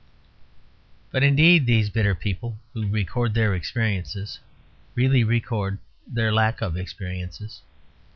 But 1.11 1.21
indeed 1.21 1.67
these 1.67 1.91
bitter 1.91 2.15
people 2.15 2.57
who 2.73 2.87
record 2.87 3.35
their 3.35 3.53
experiences 3.53 4.39
really 4.95 5.23
record 5.23 5.77
their 6.07 6.33
lack 6.33 6.59
of 6.59 6.75
experiences. 6.75 7.61